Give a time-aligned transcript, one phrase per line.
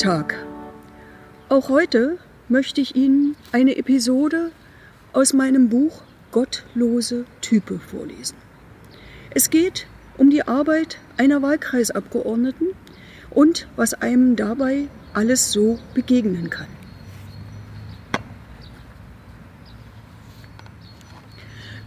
[0.00, 0.34] Tag.
[1.50, 2.16] Auch heute
[2.48, 4.50] möchte ich Ihnen eine Episode
[5.12, 6.00] aus meinem Buch
[6.32, 8.38] Gottlose Type vorlesen.
[9.34, 9.86] Es geht
[10.16, 12.68] um die Arbeit einer Wahlkreisabgeordneten
[13.28, 16.68] und was einem dabei alles so begegnen kann.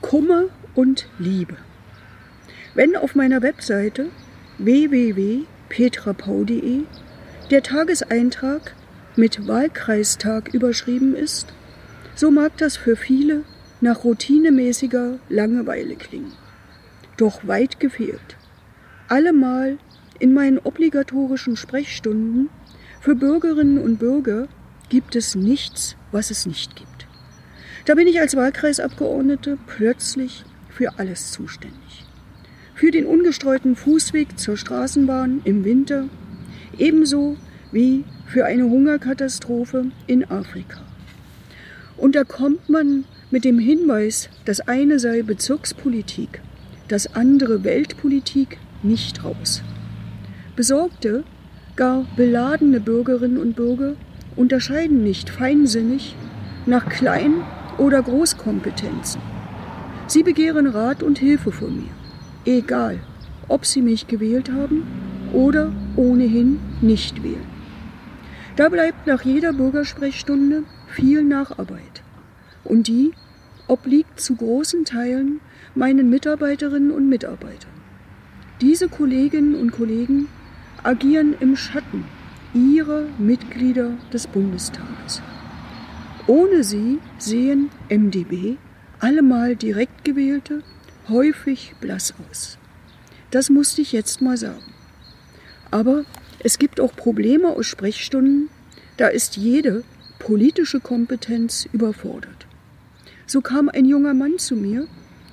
[0.01, 1.57] Kummer und Liebe.
[2.75, 4.11] Wenn auf meiner Webseite
[4.59, 6.83] www.petrapau.de
[7.49, 8.73] der Tageseintrag
[9.15, 11.47] mit Wahlkreistag überschrieben ist,
[12.15, 13.43] so mag das für viele
[13.81, 16.33] nach routinemäßiger Langeweile klingen.
[17.17, 18.37] Doch weit gefehlt.
[19.09, 19.77] Allemal
[20.19, 22.49] in meinen obligatorischen Sprechstunden
[23.01, 24.47] für Bürgerinnen und Bürger
[24.89, 27.07] gibt es nichts, was es nicht gibt.
[27.85, 32.05] Da bin ich als Wahlkreisabgeordnete plötzlich für alles zuständig.
[32.73, 36.05] Für den ungestreuten Fußweg zur Straßenbahn im Winter,
[36.77, 37.37] ebenso
[37.71, 40.81] wie für eine Hungerkatastrophe in Afrika.
[41.97, 46.41] Und da kommt man mit dem Hinweis, das eine sei Bezirkspolitik,
[46.87, 49.63] das andere Weltpolitik, nicht raus.
[50.55, 51.23] Besorgte,
[51.75, 53.95] gar beladene Bürgerinnen und Bürger
[54.35, 56.15] unterscheiden nicht feinsinnig
[56.65, 57.41] nach Klein-
[57.77, 59.21] oder Großkompetenzen.
[60.07, 61.91] Sie begehren Rat und Hilfe von mir,
[62.45, 62.99] egal
[63.47, 64.83] ob sie mich gewählt haben
[65.31, 67.47] oder ohnehin nicht wählen.
[68.55, 72.03] Da bleibt nach jeder Bürgersprechstunde viel Nacharbeit.
[72.63, 73.11] Und die
[73.67, 75.41] obliegt zu großen Teilen
[75.75, 77.71] meinen Mitarbeiterinnen und Mitarbeitern.
[78.61, 80.27] Diese Kolleginnen und Kollegen
[80.83, 82.05] agieren im Schatten
[82.53, 85.21] ihrer Mitglieder des Bundestages.
[86.27, 88.57] Ohne sie sehen MdB
[88.99, 90.61] allemal direkt gewählte
[91.09, 92.57] häufig blass aus.
[93.31, 94.72] Das musste ich jetzt mal sagen.
[95.73, 96.05] Aber
[96.37, 98.49] es gibt auch Probleme aus Sprechstunden,
[98.97, 99.83] da ist jede
[100.19, 102.45] politische Kompetenz überfordert.
[103.25, 104.85] So kam ein junger Mann zu mir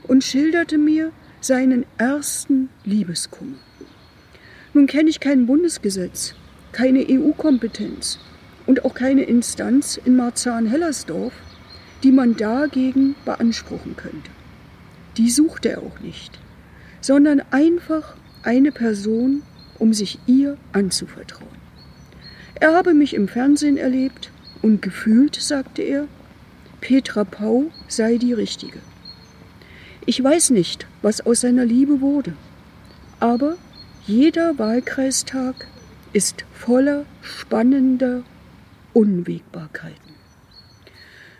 [0.04, 3.58] und schilderte mir seinen ersten Liebeskummer.
[4.72, 6.34] Nun kenne ich kein Bundesgesetz,
[6.72, 8.18] keine EU-Kompetenz
[8.64, 11.34] und auch keine Instanz in Marzahn-Hellersdorf,
[12.02, 14.30] die man dagegen beanspruchen könnte.
[15.18, 16.38] Die sucht er auch nicht,
[17.02, 19.42] sondern einfach eine Person,
[19.80, 21.48] um sich ihr anzuvertrauen.
[22.54, 24.30] Er habe mich im Fernsehen erlebt
[24.62, 26.06] und gefühlt, sagte er,
[26.80, 28.78] Petra Pau sei die Richtige.
[30.06, 32.34] Ich weiß nicht, was aus seiner Liebe wurde,
[33.18, 33.56] aber
[34.06, 35.66] jeder Wahlkreistag
[36.12, 38.22] ist voller spannender
[38.92, 40.14] Unwägbarkeiten.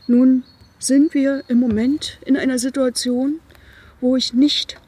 [0.07, 0.45] Nun
[0.79, 3.41] sind wir im Moment in einer Situation,
[4.01, 4.79] wo ich nicht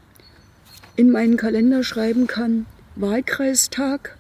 [0.97, 2.67] in meinen Kalender schreiben kann,
[2.97, 4.17] Wahlkreistag.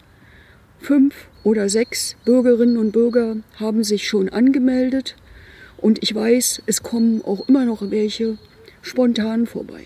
[0.80, 5.14] Fünf oder sechs Bürgerinnen und Bürger haben sich schon angemeldet
[5.76, 8.38] und ich weiß, es kommen auch immer noch welche
[8.80, 9.84] spontan vorbei.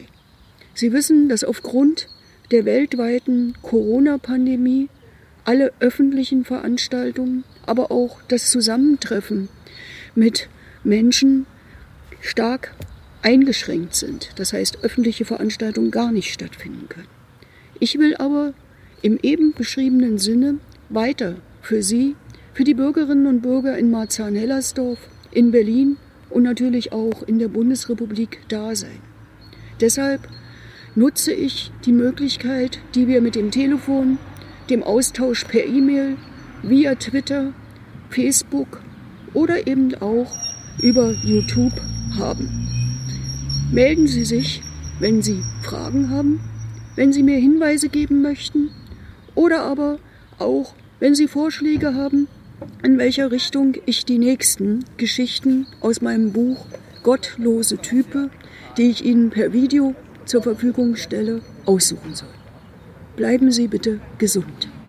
[0.73, 2.09] Sie wissen, dass aufgrund
[2.51, 4.89] der weltweiten Corona-Pandemie
[5.45, 9.49] alle öffentlichen Veranstaltungen, aber auch das Zusammentreffen
[10.15, 10.49] mit
[10.85, 11.47] Menschen
[12.21, 12.75] stark
[13.23, 14.31] eingeschränkt sind.
[14.37, 17.09] Das heißt, öffentliche Veranstaltungen gar nicht stattfinden können.
[17.81, 18.55] Ich will aber
[19.07, 20.59] im eben beschriebenen Sinne
[20.89, 22.17] weiter für Sie,
[22.55, 24.99] für die Bürgerinnen und Bürger in Marzahn-Hellersdorf,
[25.31, 25.97] in Berlin
[26.29, 28.99] und natürlich auch in der Bundesrepublik da sein.
[29.81, 30.23] Deshalb
[30.97, 34.19] nutze ich die Möglichkeit, die wir mit dem Telefon,
[34.71, 36.17] dem Austausch per E-Mail,
[36.65, 37.53] via Twitter,
[38.11, 38.83] Facebook
[39.35, 40.37] oder eben auch
[40.83, 41.81] über YouTube
[42.19, 42.49] haben.
[43.71, 44.63] Melden Sie sich,
[44.99, 46.41] wenn Sie Fragen haben,
[46.97, 48.71] wenn Sie mir Hinweise geben möchten
[49.37, 50.01] oder aber
[50.41, 52.27] auch, wenn Sie Vorschläge haben,
[52.83, 56.67] in welcher Richtung ich die nächsten Geschichten aus meinem Buch
[57.05, 58.31] Gottlose Type,
[58.77, 59.95] die ich Ihnen per Video
[60.25, 62.29] zur Verfügung stelle, aussuchen soll.
[63.15, 64.69] Bleiben Sie bitte gesund.